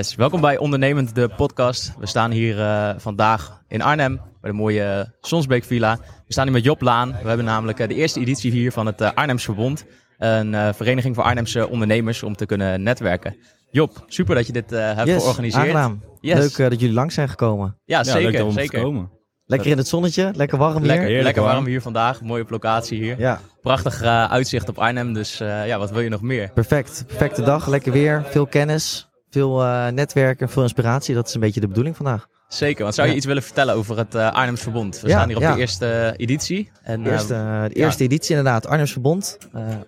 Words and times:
Yes, 0.00 0.14
welkom 0.14 0.40
bij 0.40 0.58
Ondernemend, 0.58 1.14
de 1.14 1.28
podcast. 1.36 1.94
We 1.98 2.06
staan 2.06 2.30
hier 2.30 2.58
uh, 2.58 2.90
vandaag 2.96 3.62
in 3.68 3.82
Arnhem 3.82 4.20
bij 4.40 4.50
de 4.50 4.56
mooie 4.56 5.14
Sonsbeek 5.20 5.64
Villa. 5.64 5.96
We 5.96 6.32
staan 6.32 6.44
hier 6.44 6.52
met 6.52 6.64
Job 6.64 6.80
Laan. 6.80 7.08
We 7.22 7.28
hebben 7.28 7.46
namelijk 7.46 7.80
uh, 7.80 7.88
de 7.88 7.94
eerste 7.94 8.20
editie 8.20 8.50
hier 8.50 8.72
van 8.72 8.86
het 8.86 9.00
uh, 9.00 9.10
Arnhems 9.14 9.44
Verbond. 9.44 9.84
Een 10.18 10.74
vereniging 10.74 11.14
voor 11.14 11.24
Arnhemse 11.24 11.68
ondernemers 11.68 12.22
om 12.22 12.36
te 12.36 12.46
kunnen 12.46 12.82
netwerken. 12.82 13.36
Job, 13.70 14.04
super 14.06 14.34
dat 14.34 14.46
je 14.46 14.52
dit 14.52 14.70
hebt 14.70 15.06
yes, 15.06 15.22
georganiseerd. 15.22 15.62
Aangenaam. 15.62 16.02
Yes. 16.20 16.38
Leuk 16.38 16.70
dat 16.70 16.80
jullie 16.80 16.94
lang 16.94 17.12
zijn 17.12 17.28
gekomen. 17.28 17.76
Ja, 17.84 18.04
zeker. 18.04 18.30
Leuk 18.30 18.42
om 18.42 18.52
zeker. 18.52 18.78
te 18.78 18.84
komen. 18.84 19.10
Lekker 19.44 19.70
in 19.70 19.76
het 19.76 19.88
zonnetje, 19.88 20.30
lekker 20.34 20.58
warm 20.58 20.84
lekker, 20.84 21.08
hier. 21.08 21.22
Lekker 21.22 21.42
warm 21.42 21.66
hier 21.66 21.82
vandaag, 21.82 22.20
mooie 22.20 22.44
locatie 22.48 23.02
hier. 23.02 23.18
Ja. 23.18 23.40
Prachtig 23.60 24.02
uitzicht 24.02 24.68
op 24.68 24.78
Arnhem, 24.78 25.12
dus 25.12 25.38
ja, 25.38 25.78
wat 25.78 25.90
wil 25.90 26.00
je 26.00 26.08
nog 26.08 26.22
meer? 26.22 26.50
Perfect, 26.52 27.04
perfecte 27.06 27.42
dag, 27.42 27.66
lekker 27.66 27.92
weer, 27.92 28.24
veel 28.24 28.46
kennis. 28.46 29.09
Veel 29.30 29.62
uh, 29.62 29.88
netwerken, 29.88 30.48
veel 30.48 30.62
inspiratie. 30.62 31.14
Dat 31.14 31.28
is 31.28 31.34
een 31.34 31.40
beetje 31.40 31.60
de 31.60 31.68
bedoeling 31.68 31.96
vandaag. 31.96 32.28
Zeker, 32.48 32.82
want 32.82 32.94
zou 32.94 33.06
je 33.06 33.12
ja. 33.12 33.18
iets 33.18 33.28
willen 33.28 33.42
vertellen 33.42 33.74
over 33.74 33.98
het 33.98 34.14
uh, 34.14 34.32
Arnhems 34.32 34.60
Verbond? 34.60 35.00
We 35.00 35.08
ja, 35.08 35.14
staan 35.14 35.28
hier 35.28 35.36
op 35.36 35.42
ja. 35.42 35.54
de 35.54 35.60
eerste 35.60 36.14
editie. 36.16 36.70
En, 36.82 37.02
de 37.02 37.10
eerste, 37.10 37.34
uh, 37.34 37.62
de 37.62 37.74
eerste 37.74 38.04
editie 38.04 38.36
inderdaad, 38.36 38.66
Arnhems 38.66 38.92
Verbond. 38.92 39.38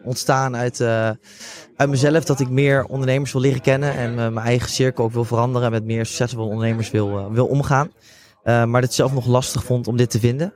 ontstaan 0.03 0.57
uit, 0.57 0.81
uit 1.77 1.89
mezelf 1.89 2.25
dat 2.25 2.41
ik 2.41 2.48
meer 2.48 2.85
ondernemers 2.85 3.33
wil 3.33 3.41
leren 3.41 3.61
kennen. 3.61 3.95
En 3.95 4.14
mijn 4.14 4.47
eigen 4.47 4.70
cirkel 4.70 5.05
ook 5.05 5.13
wil 5.13 5.25
veranderen. 5.25 5.67
En 5.67 5.73
met 5.73 5.85
meer 5.85 6.07
succesvolle 6.07 6.48
ondernemers 6.51 6.91
wil, 6.91 7.33
wil 7.33 7.47
omgaan. 7.47 7.92
maar 8.45 8.81
dat 8.81 8.85
ik 8.85 8.92
zelf 8.92 9.13
nog 9.13 9.27
lastig 9.27 9.64
vond 9.64 9.86
om 9.86 9.97
dit 9.97 10.11
te 10.11 10.19
vinden. 10.19 10.55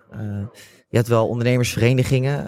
je 0.88 0.96
hebt 0.96 1.08
wel 1.08 1.28
ondernemersverenigingen. 1.28 2.38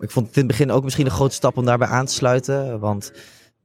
ik 0.00 0.10
vond 0.10 0.26
het 0.26 0.36
in 0.36 0.42
het 0.42 0.50
begin 0.50 0.70
ook 0.70 0.84
misschien 0.84 1.06
een 1.06 1.12
grote 1.12 1.34
stap 1.34 1.56
om 1.56 1.64
daarbij 1.64 1.88
aan 1.88 2.06
te 2.06 2.12
sluiten. 2.12 2.80
Want 2.80 3.12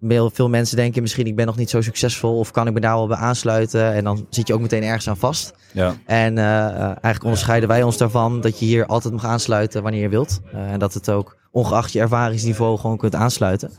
veel 0.09 0.50
mensen 0.50 0.75
denken 0.75 1.01
misschien 1.01 1.25
ik 1.25 1.35
ben 1.35 1.45
nog 1.45 1.57
niet 1.57 1.69
zo 1.69 1.81
succesvol 1.81 2.39
of 2.39 2.51
kan 2.51 2.67
ik 2.67 2.73
me 2.73 2.79
daar 2.79 2.95
wel 2.95 3.07
bij 3.07 3.17
aansluiten 3.17 3.94
en 3.94 4.03
dan 4.03 4.28
zit 4.29 4.47
je 4.47 4.53
ook 4.53 4.62
meteen 4.62 4.84
ergens 4.84 5.09
aan 5.09 5.17
vast. 5.17 5.53
Ja. 5.73 5.95
En 6.06 6.38
uh, 6.38 6.79
eigenlijk 6.81 7.23
onderscheiden 7.23 7.69
wij 7.69 7.84
ons 7.84 7.97
daarvan 7.97 8.41
dat 8.41 8.59
je 8.59 8.66
hier 8.66 8.85
altijd 8.85 9.13
mag 9.13 9.25
aansluiten 9.25 9.84
wanneer 9.84 10.01
je 10.01 10.09
wilt 10.09 10.41
uh, 10.53 10.72
en 10.72 10.79
dat 10.79 10.94
het 10.94 11.09
ook 11.09 11.38
ongeacht 11.51 11.91
je 11.91 12.00
ervaringsniveau 12.00 12.78
gewoon 12.78 12.97
kunt 12.97 13.16
aansluiten. 13.16 13.72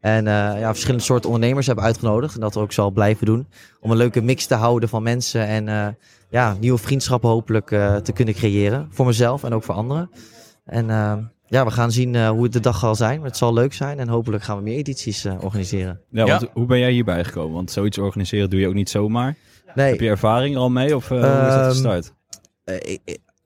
En 0.00 0.26
uh, 0.26 0.32
ja, 0.32 0.70
verschillende 0.70 1.04
soorten 1.04 1.30
ondernemers 1.30 1.66
hebben 1.66 1.84
uitgenodigd 1.84 2.34
en 2.34 2.40
dat 2.40 2.56
ook 2.56 2.72
zal 2.72 2.90
blijven 2.90 3.26
doen 3.26 3.46
om 3.80 3.90
een 3.90 3.96
leuke 3.96 4.22
mix 4.22 4.46
te 4.46 4.54
houden 4.54 4.88
van 4.88 5.02
mensen 5.02 5.46
en 5.46 5.96
ja, 6.30 6.56
nieuwe 6.60 6.78
vriendschappen 6.78 7.28
hopelijk 7.28 7.66
te 8.02 8.12
kunnen 8.14 8.34
creëren 8.34 8.88
voor 8.90 9.06
mezelf 9.06 9.44
en 9.44 9.54
ook 9.54 9.64
voor 9.64 9.74
anderen. 9.74 10.10
En 10.64 10.86
ja, 11.48 11.64
we 11.64 11.70
gaan 11.70 11.92
zien 11.92 12.14
uh, 12.14 12.28
hoe 12.28 12.42
het 12.42 12.52
de 12.52 12.60
dag 12.60 12.78
zal 12.78 12.94
zijn. 12.94 13.22
Het 13.22 13.36
zal 13.36 13.52
leuk 13.52 13.74
zijn 13.74 13.98
en 13.98 14.08
hopelijk 14.08 14.42
gaan 14.42 14.56
we 14.56 14.62
meer 14.62 14.76
edities 14.76 15.24
uh, 15.24 15.34
organiseren. 15.40 16.00
Ja, 16.10 16.26
want 16.26 16.48
hoe 16.52 16.66
ben 16.66 16.78
jij 16.78 16.90
hierbij 16.90 17.24
gekomen? 17.24 17.54
Want 17.54 17.70
zoiets 17.70 17.98
organiseren 17.98 18.50
doe 18.50 18.60
je 18.60 18.68
ook 18.68 18.74
niet 18.74 18.90
zomaar. 18.90 19.36
Nee. 19.74 19.90
Heb 19.90 20.00
je 20.00 20.08
ervaring 20.08 20.54
er 20.54 20.60
al 20.60 20.70
mee 20.70 20.96
of 20.96 21.10
uh, 21.10 21.18
um, 21.18 21.24
hoe 21.24 21.48
is 21.48 21.54
dat 21.54 21.72
gestart? 21.72 22.14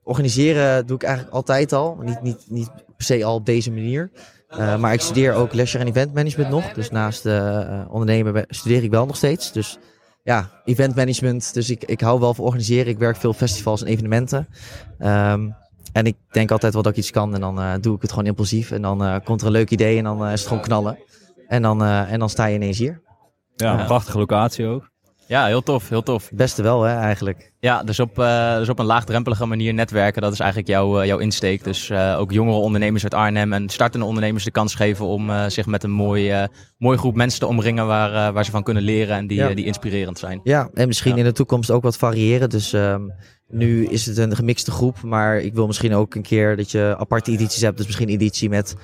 organiseren 0.02 0.86
doe 0.86 0.96
ik 0.96 1.02
eigenlijk 1.02 1.34
altijd 1.34 1.72
al. 1.72 1.98
Niet, 2.02 2.22
niet, 2.22 2.44
niet 2.48 2.70
per 2.96 3.04
se 3.04 3.24
al 3.24 3.34
op 3.34 3.46
deze 3.46 3.70
manier. 3.70 4.10
maar 4.78 4.92
ik 4.92 5.00
studeer 5.00 5.32
ook 5.32 5.52
leisure 5.52 5.84
en 5.84 5.90
event 5.90 6.14
management 6.14 6.50
nog. 6.50 6.72
Dus 6.72 6.90
naast 6.90 7.26
ondernemen 7.88 8.44
studeer 8.48 8.82
ik 8.82 8.90
wel 8.90 9.06
nog 9.06 9.16
steeds. 9.16 9.52
Dus 9.52 9.78
ja, 10.22 10.50
event 10.64 10.94
management. 10.94 11.54
Dus 11.54 11.70
ik, 11.70 11.84
ik 11.84 12.00
hou 12.00 12.20
wel 12.20 12.34
van 12.34 12.44
organiseren. 12.44 12.86
Ik 12.86 12.98
werk 12.98 13.16
veel 13.16 13.32
festivals 13.32 13.82
en 13.82 13.86
evenementen. 13.86 14.48
Um, 14.98 15.54
en 15.92 16.06
ik 16.06 16.16
denk 16.30 16.50
altijd 16.50 16.72
wel 16.72 16.82
dat 16.82 16.92
ik 16.92 16.98
iets 16.98 17.10
kan 17.10 17.34
en 17.34 17.40
dan 17.40 17.60
uh, 17.60 17.74
doe 17.80 17.94
ik 17.94 18.02
het 18.02 18.10
gewoon 18.10 18.26
impulsief. 18.26 18.70
En 18.70 18.82
dan 18.82 19.02
uh, 19.02 19.16
komt 19.24 19.40
er 19.40 19.46
een 19.46 19.52
leuk 19.52 19.70
idee 19.70 19.98
en 19.98 20.04
dan 20.04 20.26
uh, 20.26 20.32
is 20.32 20.38
het 20.38 20.48
gewoon 20.48 20.62
knallen. 20.62 20.98
En 21.48 21.62
dan, 21.62 21.84
en 21.84 22.18
dan 22.18 22.30
sta 22.30 22.46
je 22.46 22.54
ineens 22.54 22.78
hier. 22.78 23.02
Ja, 23.56 23.80
een 23.80 23.86
prachtige 23.86 24.18
locatie 24.18 24.66
ook. 24.66 24.89
Ja, 25.30 25.46
heel 25.46 25.62
tof, 25.62 25.88
heel 25.88 26.02
tof. 26.02 26.30
Beste 26.32 26.62
wel, 26.62 26.82
hè, 26.82 26.94
eigenlijk. 26.94 27.52
Ja, 27.60 27.82
dus 27.82 28.00
op, 28.00 28.14
dus 28.58 28.68
op 28.68 28.78
een 28.78 28.84
laagdrempelige 28.84 29.46
manier 29.46 29.74
netwerken, 29.74 30.22
dat 30.22 30.32
is 30.32 30.38
eigenlijk 30.38 30.70
jouw, 30.70 31.04
jouw 31.04 31.18
insteek. 31.18 31.64
Dus 31.64 31.92
ook 31.92 32.32
jongere 32.32 32.56
ondernemers 32.56 33.02
uit 33.02 33.14
Arnhem 33.14 33.52
en 33.52 33.68
startende 33.68 34.06
ondernemers 34.06 34.44
de 34.44 34.50
kans 34.50 34.74
geven 34.74 35.06
om 35.06 35.30
zich 35.48 35.66
met 35.66 35.84
een 35.84 35.90
mooi, 35.90 36.46
mooie 36.78 36.98
groep 36.98 37.14
mensen 37.14 37.40
te 37.40 37.46
omringen 37.46 37.86
waar, 37.86 38.32
waar 38.32 38.44
ze 38.44 38.50
van 38.50 38.62
kunnen 38.62 38.82
leren 38.82 39.16
en 39.16 39.26
die, 39.26 39.38
ja. 39.38 39.54
die 39.54 39.64
inspirerend 39.64 40.18
zijn. 40.18 40.40
Ja, 40.42 40.70
en 40.74 40.86
misschien 40.86 41.12
ja. 41.12 41.18
in 41.18 41.24
de 41.24 41.32
toekomst 41.32 41.70
ook 41.70 41.82
wat 41.82 41.96
variëren. 41.96 42.50
Dus 42.50 42.72
um, 42.72 43.12
nu 43.48 43.86
is 43.86 44.06
het 44.06 44.16
een 44.16 44.36
gemixte 44.36 44.70
groep, 44.70 45.02
maar 45.02 45.38
ik 45.38 45.54
wil 45.54 45.66
misschien 45.66 45.94
ook 45.94 46.14
een 46.14 46.22
keer 46.22 46.56
dat 46.56 46.70
je 46.70 46.94
aparte 46.98 47.30
edities 47.30 47.62
hebt. 47.62 47.76
Dus 47.76 47.86
misschien 47.86 48.08
editie 48.08 48.48
met 48.48 48.76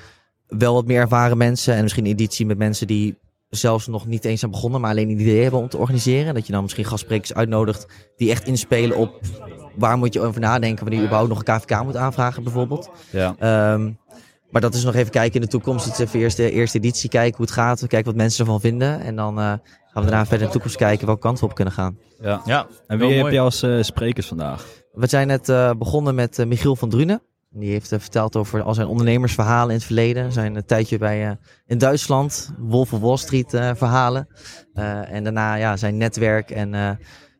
wel 0.47 0.75
wat 0.75 0.87
meer 0.87 1.01
ervaren 1.01 1.37
mensen 1.37 1.75
en 1.75 1.83
misschien 1.83 2.07
editie 2.07 2.47
met 2.47 2.59
mensen 2.59 2.87
die 2.87 3.17
zelfs 3.49 3.87
nog 3.87 4.07
niet 4.07 4.25
eens 4.25 4.41
zijn 4.41 4.51
begonnen, 4.51 4.81
maar 4.81 4.91
alleen 4.91 5.09
een 5.09 5.21
idee 5.21 5.43
hebben 5.43 5.61
om 5.61 5.69
te 5.69 5.77
organiseren. 5.77 6.34
Dat 6.34 6.47
je 6.47 6.53
dan 6.53 6.62
misschien 6.62 6.84
gastsprekers 6.84 7.34
uitnodigt 7.34 7.87
die 8.17 8.31
echt 8.31 8.47
inspelen 8.47 8.97
op 8.97 9.21
waar 9.77 9.99
moet 9.99 10.12
je 10.12 10.21
over 10.21 10.41
nadenken 10.41 10.79
wanneer 10.79 10.99
je 10.99 11.07
überhaupt 11.07 11.29
nog 11.29 11.39
een 11.45 11.59
KVK 11.59 11.83
moet 11.84 11.97
aanvragen 11.97 12.43
bijvoorbeeld. 12.43 12.91
Ja. 13.11 13.73
Um, 13.73 13.99
maar 14.51 14.61
dat 14.61 14.75
is 14.75 14.84
nog 14.84 14.95
even 14.95 15.11
kijken 15.11 15.34
in 15.34 15.41
de 15.41 15.47
toekomst. 15.47 15.84
Het 15.84 15.95
is 15.95 15.99
even 15.99 16.21
eerst 16.21 16.37
de 16.37 16.51
eerste 16.51 16.79
editie 16.79 17.11
kijken 17.11 17.37
hoe 17.37 17.47
het 17.47 17.55
gaat. 17.55 17.79
Kijken 17.79 18.05
wat 18.05 18.15
mensen 18.15 18.45
ervan 18.45 18.61
vinden. 18.61 19.01
En 19.01 19.17
dan 19.17 19.39
uh, 19.39 19.45
gaan 19.45 19.61
we 19.93 20.01
daarna 20.01 20.21
verder 20.21 20.41
in 20.41 20.47
de 20.47 20.53
toekomst 20.53 20.77
kijken 20.77 21.07
welke 21.07 21.21
kant 21.21 21.41
we 21.41 21.47
op 21.47 21.55
kunnen 21.55 21.75
gaan. 21.75 21.99
Ja. 22.21 22.43
ja 22.45 22.67
en 22.87 22.99
wie 22.99 23.13
heb 23.13 23.33
je 23.33 23.41
als 23.41 23.63
uh, 23.63 23.83
sprekers 23.83 24.27
vandaag? 24.27 24.66
We 24.93 25.07
zijn 25.07 25.27
net 25.27 25.48
uh, 25.48 25.71
begonnen 25.78 26.15
met 26.15 26.45
Michiel 26.47 26.77
van 26.77 26.89
Drunen. 26.89 27.22
Die 27.59 27.71
heeft 27.71 27.89
verteld 27.89 28.37
over 28.37 28.63
al 28.63 28.75
zijn 28.75 28.87
ondernemersverhalen 28.87 29.69
in 29.69 29.77
het 29.77 29.85
verleden. 29.85 30.33
Zijn 30.33 30.57
een 30.57 30.65
tijdje 30.65 30.99
bij 30.99 31.39
in 31.67 31.79
Duitsland, 31.79 32.53
Wolf 32.59 32.93
of 32.93 33.01
Wall 33.01 33.17
Street 33.17 33.51
verhalen. 33.51 34.29
en 35.05 35.25
daarna 35.25 35.55
ja, 35.55 35.77
zijn 35.77 35.97
netwerk 35.97 36.51
en 36.51 36.71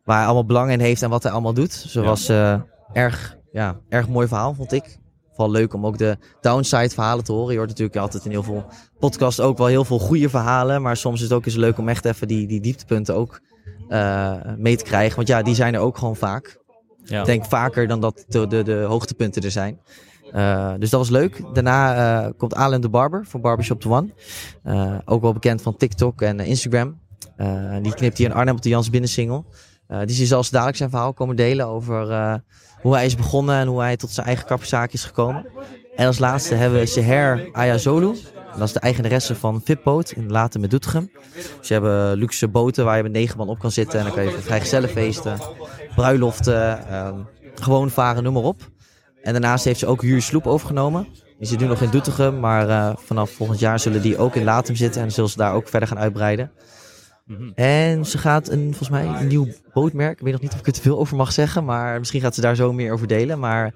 waar 0.05 0.17
hij 0.17 0.25
allemaal 0.25 0.47
belang 0.47 0.71
in 0.71 0.81
heeft 0.81 1.03
en 1.03 1.11
wat 1.11 1.23
hij 1.23 1.33
allemaal 1.33 1.55
doet. 1.55 1.73
Zoals 1.73 2.27
ja. 2.27 2.67
erg, 2.93 3.37
ja, 3.53 3.81
erg 3.89 4.09
mooi 4.09 4.29
verhaal, 4.29 4.55
vond 4.55 4.73
ik 4.73 4.99
vooral 5.37 5.55
leuk 5.55 5.75
om 5.75 5.87
ook 5.87 5.99
de 5.99 6.17
downside 6.41 6.89
verhalen 6.89 7.25
te 7.25 7.33
horen. 7.33 7.53
Je 7.53 7.59
hoort 7.59 7.69
natuurlijk 7.69 7.97
altijd 7.97 8.25
in 8.25 8.31
heel 8.31 8.43
veel 8.43 8.67
podcasts 8.99 9.41
ook 9.41 9.59
wel 9.59 9.67
heel 9.67 9.85
veel 9.85 9.99
goede 9.99 10.29
verhalen. 10.29 10.83
Maar 10.83 10.97
soms 10.97 11.17
is 11.17 11.23
het 11.23 11.33
ook 11.33 11.47
eens 11.47 11.55
leuk 11.55 11.79
om 11.79 11.89
echt 11.89 12.05
even 12.05 12.29
die, 12.29 12.47
die 12.47 12.61
dieptepunten 12.61 13.15
ook 13.15 13.41
uh, 13.89 14.35
mee 14.57 14.77
te 14.77 14.85
krijgen. 14.85 15.17
Want 15.17 15.29
ja, 15.29 15.43
die 15.43 15.55
zijn 15.55 15.75
er 15.75 15.81
ook 15.81 15.99
gewoon 15.99 16.17
vaak. 16.17 16.65
Ik 17.09 17.25
denk 17.25 17.45
vaker 17.45 17.87
dan 17.87 18.01
dat 18.01 18.25
de, 18.29 18.47
de, 18.47 18.63
de 18.63 18.75
hoogtepunten 18.89 19.43
er 19.43 19.51
zijn. 19.51 19.81
Uh, 20.35 20.73
dus 20.79 20.91
dat 20.91 21.01
was 21.01 21.11
leuk. 21.11 21.43
Daarna 21.53 22.25
uh, 22.25 22.31
komt 22.37 22.55
Alan 22.55 22.81
de 22.81 22.89
Barber 22.89 23.25
van 23.27 23.41
Barbershop 23.41 23.81
The 23.81 23.89
One. 23.89 24.13
Uh, 24.65 24.99
ook 25.05 25.23
wel 25.23 25.33
bekend 25.33 25.63
van 25.63 25.77
TikTok 25.77 26.23
en 26.23 26.41
Instagram. 26.41 26.99
die 27.83 27.95
knipt 27.95 28.19
hier 28.19 28.27
in 28.27 28.35
Arnhem 28.35 28.55
op 28.55 28.63
de 28.63 28.69
Jans 28.69 28.91
Binnensingel. 28.91 29.47
Eh, 29.87 29.99
die 30.05 30.15
zal 30.15 30.27
zelfs 30.27 30.51
dadelijk 30.51 30.77
zijn 30.77 30.91
verhaal 30.91 31.13
komen 31.13 31.37
delen 31.37 31.67
over 31.67 32.11
eh, 32.11 32.35
hoe 32.81 32.95
hij 32.95 33.07
is 33.07 33.17
begonnen 33.17 33.57
en 33.57 33.67
hoe 33.67 33.81
hij 33.81 33.97
tot 33.97 34.11
zijn 34.11 34.27
eigen 34.27 34.47
kapperzaak 34.47 34.93
is 34.93 35.05
gekomen. 35.05 35.47
En 35.97 36.07
als 36.07 36.19
laatste 36.19 36.55
hebben 36.55 36.79
we 36.79 36.87
Seher 36.87 37.49
Ayazolu. 37.53 38.15
Dat 38.59 38.67
is 38.67 38.73
de 38.73 38.81
eigenaresse 38.81 39.35
van 39.35 39.61
Vipboot 39.65 40.11
in 40.11 40.31
Laten 40.31 40.61
met 40.61 40.71
Doetinchem. 40.71 41.11
Ze 41.61 41.73
hebben 41.73 42.17
luxe 42.17 42.49
boten 42.49 42.85
waar 42.85 42.97
je 42.97 43.03
met 43.03 43.13
negen 43.13 43.37
man 43.37 43.49
op 43.49 43.59
kan 43.59 43.71
zitten. 43.71 43.99
En 43.99 44.05
dan 44.05 44.15
kan 44.15 44.25
je 44.25 44.31
voor 44.31 44.43
vrijgezellenfeesten, 44.43 45.39
bruiloften, 45.97 46.89
ehm, 46.89 47.19
gewoon 47.55 47.91
varen, 47.91 48.23
noem 48.23 48.33
maar 48.33 48.43
op. 48.43 48.71
En 49.23 49.33
daarnaast 49.33 49.65
heeft 49.65 49.79
ze 49.79 49.87
ook 49.87 50.03
Huur 50.03 50.23
Sloep 50.23 50.47
overgenomen. 50.47 51.07
Die 51.39 51.49
zit 51.49 51.61
nu 51.61 51.67
nog 51.67 51.81
in 51.81 51.91
Doetinchem, 51.91 52.41
maar 52.41 52.69
eh, 52.69 52.97
vanaf 52.97 53.31
volgend 53.31 53.59
jaar 53.59 53.81
zullen 53.81 54.03
die 54.03 54.19
ook 54.19 54.35
in 54.35 54.45
Latem 54.45 54.77
zitten. 54.77 55.03
En 55.03 55.11
zullen 55.11 55.31
ze 55.31 55.37
daar 55.37 55.55
ook 55.55 55.69
verder 55.69 55.89
gaan 55.89 55.99
uitbreiden. 55.99 56.51
En 57.55 58.05
ze 58.05 58.19
gaat 58.19 58.49
een, 58.49 58.63
volgens 58.63 58.89
mij 58.89 59.07
een 59.07 59.27
nieuw 59.27 59.47
bootmerk. 59.73 60.19
Ik 60.19 60.25
weet 60.25 60.33
nog 60.33 60.43
niet 60.43 60.53
of 60.53 60.59
ik 60.59 60.67
er 60.67 60.73
te 60.73 60.81
veel 60.81 60.99
over 60.99 61.17
mag 61.17 61.33
zeggen, 61.33 61.65
maar 61.65 61.99
misschien 61.99 62.21
gaat 62.21 62.35
ze 62.35 62.41
daar 62.41 62.57
zo 62.57 62.73
meer 62.73 62.93
over 62.93 63.07
delen. 63.07 63.39
Maar 63.39 63.75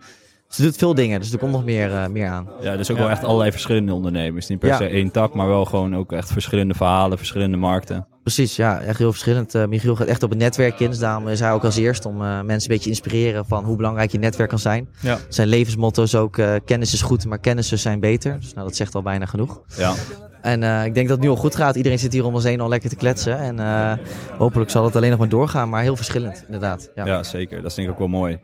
ze 0.50 0.62
doet 0.62 0.76
veel 0.76 0.94
dingen, 0.94 1.20
dus 1.20 1.32
er 1.32 1.38
komt 1.38 1.52
nog 1.52 1.64
meer, 1.64 1.92
eh, 1.94 2.06
meer 2.06 2.28
aan. 2.28 2.48
Ja, 2.60 2.76
dus 2.76 2.90
ook 2.90 2.98
wel 2.98 3.10
echt 3.10 3.24
allerlei 3.24 3.50
verschillende 3.50 3.94
ondernemers. 3.94 4.46
Niet 4.46 4.58
per 4.58 4.68
Ja. 4.68 4.76
se 4.76 4.84
één 4.86 5.10
tak, 5.10 5.34
maar 5.34 5.46
wel 5.46 5.64
gewoon 5.64 5.96
ook 5.96 6.12
echt 6.12 6.32
verschillende 6.32 6.74
verhalen, 6.74 7.18
verschillende 7.18 7.56
markten. 7.56 8.06
Precies, 8.22 8.56
ja, 8.56 8.80
echt 8.80 8.98
heel 8.98 9.10
verschillend. 9.10 9.54
Eh, 9.54 9.66
Michiel 9.66 9.96
gaat 9.96 10.06
echt 10.06 10.22
op 10.22 10.30
het 10.30 10.38
netwerk 10.38 10.80
in, 10.80 10.90
dus 10.90 10.98
daarom 10.98 11.28
is 11.28 11.40
hij 11.40 11.52
ook 11.52 11.64
als 11.64 11.76
eerst 11.76 12.06
om 12.06 12.14
eh, 12.14 12.20
mensen 12.20 12.48
een 12.48 12.76
beetje 12.76 12.78
te 12.78 12.88
inspireren 12.88 13.46
van 13.46 13.64
hoe 13.64 13.76
belangrijk 13.76 14.12
je 14.12 14.18
netwerk 14.18 14.48
kan 14.48 14.58
zijn. 14.58 14.88
Ja. 15.00 15.18
Zijn 15.28 15.48
levensmotto 15.48 16.02
is 16.02 16.14
ook 16.14 16.38
eh, 16.38 16.54
kennis 16.64 16.92
is 16.92 17.02
goed, 17.02 17.26
maar 17.26 17.38
kennissen 17.38 17.78
zijn 17.78 18.00
beter. 18.00 18.40
Dus 18.40 18.54
nou, 18.54 18.66
dat 18.66 18.76
zegt 18.76 18.94
al 18.94 19.02
bijna 19.02 19.26
genoeg. 19.26 19.60
Ja, 19.76 19.94
En 20.42 20.62
eh, 20.62 20.84
ik 20.84 20.94
denk 20.94 21.08
dat 21.08 21.16
het 21.16 21.26
nu 21.26 21.32
al 21.32 21.36
goed 21.40 21.56
gaat. 21.56 21.76
Iedereen 21.76 21.98
zit 21.98 22.12
hier 22.12 22.24
om 22.24 22.34
ons 22.34 22.44
heen 22.44 22.60
al 22.60 22.68
lekker 22.68 22.90
te 22.90 22.96
kletsen. 22.96 23.38
En 23.38 23.58
eh, 23.60 23.92
hopelijk 24.38 24.70
zal 24.70 24.84
het 24.84 24.96
alleen 24.96 25.10
nog 25.10 25.18
maar 25.18 25.28
doorgaan, 25.28 25.68
maar 25.68 25.82
heel 25.82 25.96
verschillend 25.96 26.42
inderdaad. 26.46 26.90
Ja. 26.94 27.06
ja. 27.06 27.22
zeker. 27.22 27.56
Dat 27.62 27.70
is 27.70 27.74
denk 27.76 27.88
ik 27.88 27.92
ook 27.94 27.98
wel 27.98 28.08
mooi. 28.08 28.38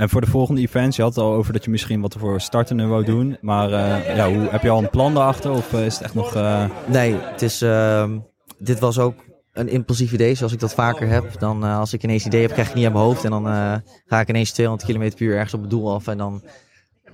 En 0.00 0.08
voor 0.08 0.20
de 0.20 0.26
volgende 0.26 0.60
events, 0.60 0.96
je 0.96 1.02
had 1.02 1.14
het 1.14 1.24
al 1.24 1.32
over 1.32 1.52
dat 1.52 1.64
je 1.64 1.70
misschien 1.70 2.00
wat 2.00 2.16
voor 2.18 2.40
startende 2.40 2.86
wou 2.86 3.04
doen. 3.04 3.36
Maar 3.40 3.72
eh, 3.72 4.16
ja, 4.16 4.28
hoe, 4.28 4.48
heb 4.50 4.62
je 4.62 4.70
al 4.70 4.78
een 4.78 4.90
plan 4.90 5.14
daarachter 5.14 5.50
of 5.50 5.72
eh, 5.72 5.86
is 5.86 5.94
het 5.94 6.02
echt 6.02 6.14
nog... 6.14 6.34
eh, 6.34 6.64
Nee, 6.86 7.14
het 7.20 7.42
is, 7.42 7.62
ehm, 7.62 8.18
dit 8.58 8.78
was 8.78 8.98
ook 8.98 9.14
een 9.52 9.68
impulsief 9.68 10.12
idee, 10.12 10.34
zoals 10.34 10.52
ik 10.52 10.60
dat 10.60 10.74
vaker 10.74 11.08
heb. 11.08 11.38
Dan 11.38 11.62
als 11.62 11.92
ik 11.92 12.02
ineens 12.02 12.22
een 12.22 12.28
idee 12.28 12.42
heb, 12.42 12.52
krijg 12.52 12.68
ik 12.68 12.74
niet 12.74 12.86
aan 12.86 12.92
mijn 12.92 13.04
hoofd. 13.04 13.24
En 13.24 13.30
dan 13.30 13.44
ga 14.06 14.20
ik 14.20 14.28
ineens 14.28 14.50
200 14.50 14.92
km 14.92 15.16
per 15.16 15.26
uur 15.26 15.34
ergens 15.34 15.54
op 15.54 15.60
het 15.60 15.70
doel 15.70 15.94
af. 15.94 16.06
En 16.06 16.18
dan 16.18 16.42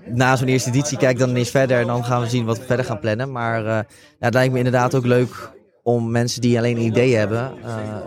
na 0.07 0.37
zo'n 0.37 0.49
eerste 0.49 0.71
editie 0.71 0.99
kijk 0.99 1.13
ik 1.13 1.19
dan 1.19 1.29
ineens 1.31 1.51
verder. 1.51 1.81
En 1.81 1.87
dan 1.87 2.05
gaan 2.05 2.21
we 2.21 2.29
zien 2.29 2.45
wat 2.45 2.59
we 2.59 2.65
verder 2.65 2.85
gaan 2.85 3.01
plannen. 3.01 3.33
Maar 3.33 3.65
ja, 3.65 3.85
het 4.19 4.35
lijkt 4.35 4.53
me 4.53 4.59
inderdaad 4.59 4.95
ook 4.95 5.07
leuk 5.07 5.53
om 5.83 6.11
mensen 6.11 6.41
die 6.41 6.59
alleen 6.59 6.77
een 6.77 6.83
idee 6.83 7.15
hebben, 7.15 7.53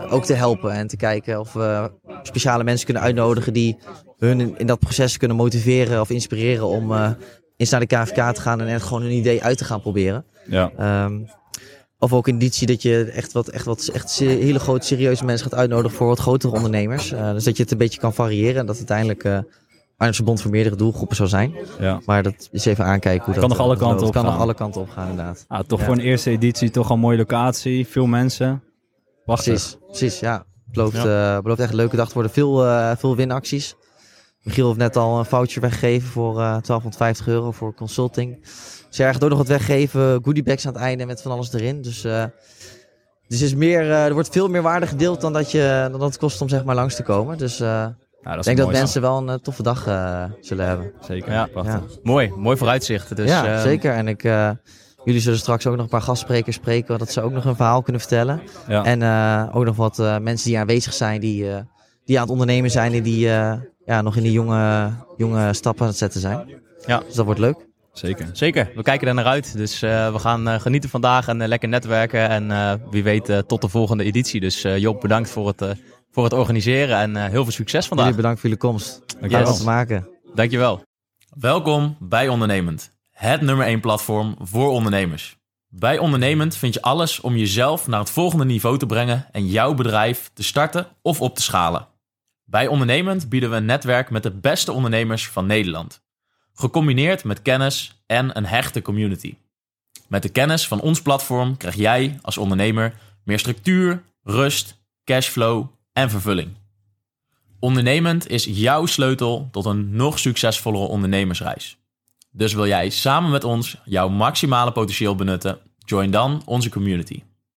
ook 0.09 0.25
te 0.25 0.33
helpen. 0.33 0.71
En 0.71 0.87
te 0.87 0.97
kijken 0.97 1.39
of 1.39 1.53
we 1.53 1.91
speciale 2.23 2.63
mensen 2.63 2.85
kunnen 2.85 3.03
uitnodigen 3.03 3.53
die 3.53 3.77
hun 4.19 4.39
in, 4.39 4.53
in 4.57 4.67
dat 4.67 4.79
proces 4.79 5.17
kunnen 5.17 5.37
motiveren 5.37 6.01
of 6.01 6.09
inspireren 6.09 6.67
om 6.67 6.91
eh, 6.93 7.09
eens 7.57 7.69
naar 7.69 7.79
de 7.79 7.85
KVK 7.85 8.33
te 8.33 8.41
gaan 8.41 8.61
en 8.61 8.67
echt 8.67 8.83
gewoon 8.85 9.01
hun 9.01 9.11
idee 9.11 9.43
uit 9.43 9.57
te 9.57 9.65
gaan 9.65 9.81
proberen. 9.81 10.25
ja, 10.45 10.71
Ehm, 10.77 11.19
of 11.97 12.13
ook 12.13 12.27
een 12.27 12.35
editie 12.35 12.67
dat 12.67 12.81
je 12.81 13.03
echt 13.03 13.31
wat, 13.31 13.47
echt 13.47 13.65
wat 13.65 13.87
echt 13.93 14.19
hele 14.19 14.59
grote 14.59 14.85
serieuze 14.85 15.25
mensen 15.25 15.49
gaat 15.49 15.59
uitnodigen 15.59 15.97
voor 15.97 16.07
wat 16.07 16.19
grotere 16.19 16.53
ondernemers. 16.53 17.11
Eh, 17.11 17.31
dus 17.31 17.43
dat 17.43 17.57
je 17.57 17.63
het 17.63 17.71
een 17.71 17.77
beetje 17.77 17.99
kan 17.99 18.13
variëren 18.13 18.59
en 18.59 18.65
dat 18.65 18.77
uiteindelijk 18.77 19.23
eh 19.23 19.39
Arnhemse 19.97 20.23
Bond 20.23 20.41
voor 20.41 20.51
meerdere 20.51 20.75
doelgroepen 20.75 21.15
zou 21.15 21.29
zijn. 21.29 21.53
ja. 21.79 22.01
Maar 22.05 22.23
dat 22.23 22.49
is 22.51 22.65
even 22.65 22.85
aankijken 22.85 23.23
hoe 23.25 23.33
dat 23.33 23.41
Kan 23.41 23.49
nog 23.49 23.59
alle 23.59 23.77
kanten 23.77 24.07
op 24.07 24.13
kan 24.13 24.23
nog 24.23 24.31
gaan. 24.33 24.41
alle 24.41 24.53
kanten 24.53 24.81
op 24.81 24.89
gaan 24.89 25.09
inderdaad. 25.09 25.45
Ah, 25.47 25.59
toch 25.59 25.79
Ja. 25.79 25.85
voor 25.85 25.93
een 25.93 25.99
eerste 26.01 26.29
editie 26.29 26.69
toch 26.69 26.89
een 26.89 26.99
mooie 26.99 27.17
locatie, 27.17 27.87
veel 27.87 28.05
mensen. 28.05 28.63
Prachtig. 29.25 29.53
Precies, 29.53 29.77
precies 29.87 30.19
ja. 30.19 30.33
Het 30.33 30.73
belooft, 30.73 31.03
belooft 31.43 31.59
echt 31.61 31.69
een 31.69 31.75
leuke 31.75 31.95
dag 31.95 32.07
te 32.07 32.13
worden. 32.13 32.31
Veel, 32.31 32.65
veel 32.97 33.15
winacties. 33.15 33.75
Michiel 34.43 34.65
heeft 34.67 34.77
net 34.79 34.95
al 34.95 35.19
een 35.19 35.25
voucher 35.25 35.61
weggegeven 35.61 36.09
voor 36.09 36.31
eh 36.31 36.35
1250 36.37 37.27
euro 37.27 37.51
voor 37.51 37.73
consulting. 37.73 38.45
Ze 38.89 39.03
gaat 39.03 39.23
ook 39.23 39.29
nog 39.29 39.37
wat 39.37 39.47
weggeven, 39.47 40.19
goodiebags 40.23 40.67
aan 40.67 40.73
het 40.73 40.81
einde 40.81 41.05
met 41.05 41.21
van 41.21 41.31
alles 41.31 41.53
erin. 41.53 41.81
Dus, 41.81 42.03
eh, 42.03 42.23
dus 43.27 43.41
is 43.41 43.55
meer, 43.55 43.81
eh, 43.91 44.05
er 44.05 44.13
wordt 44.13 44.29
veel 44.29 44.47
meer 44.47 44.61
waarde 44.61 44.87
gedeeld 44.87 45.21
dan 45.21 45.33
dat, 45.33 45.51
je, 45.51 45.87
dan 45.91 45.99
dat 45.99 46.09
het 46.09 46.17
kost 46.17 46.41
om 46.41 46.49
zeg 46.49 46.63
maar 46.63 46.75
langs 46.75 46.95
te 46.95 47.03
komen. 47.03 47.37
Dus 47.37 47.59
eh, 47.59 47.67
Ja, 47.67 47.95
dat 48.35 48.37
ik 48.37 48.43
denk 48.43 48.57
dat 48.57 48.71
mensen 48.71 49.01
wel 49.01 49.17
een 49.17 49.29
eh, 49.29 49.35
toffe 49.35 49.63
dag 49.63 49.87
eh, 49.87 50.23
zullen 50.41 50.67
hebben. 50.67 50.91
Zeker, 51.01 51.31
Ja. 51.31 51.45
prachtig. 51.45 51.97
Mooi, 52.03 52.33
mooi 52.35 52.57
vooruitzicht. 52.57 53.15
Dus, 53.15 53.29
ja, 53.29 53.55
eh, 53.55 53.61
zeker. 53.61 53.93
En 53.93 54.07
ik, 54.07 54.23
eh, 54.23 54.49
jullie 55.03 55.21
zullen 55.21 55.39
straks 55.39 55.67
ook 55.67 55.73
nog 55.75 55.83
een 55.83 55.89
paar 55.89 56.01
gastsprekers 56.01 56.55
spreken, 56.55 56.97
dat 56.99 57.11
ze 57.11 57.21
ook 57.21 57.31
nog 57.31 57.45
een 57.45 57.55
verhaal 57.55 57.81
kunnen 57.81 58.01
vertellen. 58.01 58.41
Ja. 58.67 58.83
En 58.85 59.01
eh, 59.01 59.55
ook 59.55 59.65
nog 59.65 59.75
wat 59.75 59.99
eh, 59.99 60.17
mensen 60.17 60.49
die 60.49 60.59
aanwezig 60.59 60.93
zijn, 60.93 61.19
die, 61.19 61.51
eh, 61.51 61.59
die 62.09 62.17
aan 62.17 62.23
het 62.23 62.31
ondernemen 62.31 62.71
zijn 62.71 62.93
en 62.93 63.03
die 63.03 63.29
eh, 63.29 63.53
ja, 63.85 64.01
nog 64.01 64.15
in 64.15 64.23
die 64.23 64.31
jonge, 64.31 64.91
jonge 65.17 65.53
stappen 65.53 65.81
aan 65.81 65.87
het 65.87 65.97
zetten 65.97 66.21
zijn. 66.21 66.61
Ja. 66.85 66.99
Dus 67.05 67.15
dat 67.15 67.25
wordt 67.25 67.39
leuk. 67.39 67.67
Zeker. 67.93 68.29
Zeker, 68.33 68.71
we 68.75 68.81
kijken 68.81 69.07
er 69.07 69.13
naar 69.13 69.25
uit. 69.25 69.57
Dus 69.57 69.81
eh, 69.81 70.11
we 70.11 70.19
gaan 70.19 70.47
eh, 70.47 70.59
genieten 70.59 70.89
vandaag 70.89 71.27
en 71.27 71.47
lekker 71.47 71.69
netwerken. 71.69 72.29
En 72.29 72.51
eh, 72.51 72.73
wie 72.89 73.03
weet 73.03 73.43
tot 73.47 73.61
de 73.61 73.69
volgende 73.69 74.03
editie. 74.03 74.39
Dus 74.39 74.63
eh, 74.63 74.77
Job, 74.77 75.01
bedankt 75.01 75.29
voor 75.29 75.47
het, 75.47 75.61
eh, 75.61 75.69
voor 76.11 76.23
het 76.23 76.33
organiseren 76.33 76.97
en 76.97 77.15
eh, 77.15 77.25
heel 77.29 77.43
veel 77.43 77.51
succes 77.51 77.87
vandaag. 77.87 78.05
Jullie 78.05 78.21
bedankt 78.21 78.41
voor 78.41 78.49
jullie 78.49 78.65
komst. 78.65 79.03
Dankjewel. 79.19 79.51
We 79.51 79.57
te 79.57 79.63
maken. 79.63 80.07
Dankjewel. 80.33 80.81
Welkom 81.29 81.97
bij 81.99 82.27
Ondernemend, 82.27 82.91
het 83.11 83.41
nummer 83.41 83.65
1 83.65 83.79
platform 83.79 84.35
voor 84.41 84.69
ondernemers. 84.69 85.37
Bij 85.67 85.97
Ondernemend 85.97 86.55
vind 86.55 86.73
je 86.73 86.81
alles 86.81 87.21
om 87.21 87.35
jezelf 87.35 87.87
naar 87.87 87.99
het 87.99 88.09
volgende 88.09 88.45
niveau 88.45 88.77
te 88.77 88.85
brengen 88.85 89.27
en 89.31 89.47
jouw 89.47 89.73
bedrijf 89.73 90.29
te 90.33 90.43
starten 90.43 90.87
of 91.01 91.21
op 91.21 91.35
te 91.35 91.41
schalen. 91.41 91.87
Bij 92.49 92.67
Ondernemend 92.67 93.29
bieden 93.29 93.49
we 93.49 93.55
een 93.55 93.65
netwerk 93.65 94.09
met 94.09 94.23
de 94.23 94.31
beste 94.31 94.71
ondernemers 94.71 95.27
van 95.27 95.45
Nederland. 95.45 96.01
Gecombineerd 96.53 97.23
met 97.23 97.41
kennis 97.41 98.01
en 98.05 98.37
een 98.37 98.45
hechte 98.45 98.81
community. 98.81 99.35
Met 100.07 100.21
de 100.21 100.29
kennis 100.29 100.67
van 100.67 100.81
ons 100.81 101.01
platform 101.01 101.57
krijg 101.57 101.75
jij 101.75 102.19
als 102.21 102.37
ondernemer 102.37 102.93
meer 103.23 103.39
structuur, 103.39 104.03
rust, 104.23 104.77
cashflow 105.03 105.67
en 105.93 106.09
vervulling. 106.09 106.49
Ondernemend 107.59 108.29
is 108.29 108.43
jouw 108.43 108.85
sleutel 108.85 109.47
tot 109.51 109.65
een 109.65 109.95
nog 109.95 110.19
succesvollere 110.19 110.85
ondernemersreis. 110.85 111.77
Dus 112.31 112.53
wil 112.53 112.67
jij 112.67 112.89
samen 112.89 113.31
met 113.31 113.43
ons 113.43 113.77
jouw 113.85 114.09
maximale 114.09 114.71
potentieel 114.71 115.15
benutten? 115.15 115.59
Join 115.77 116.11
dan 116.11 116.41
onze 116.45 116.69
community. 116.69 117.23